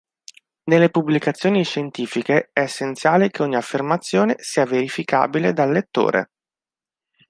Nelle 0.63 0.89
pubblicazioni 0.89 1.63
scientifiche 1.63 2.49
è 2.53 2.61
essenziale 2.61 3.29
che 3.29 3.43
ogni 3.43 3.55
affermazione 3.55 4.35
sia 4.39 4.65
verificabile 4.65 5.53
dal 5.53 5.71
lettore. 5.71 6.31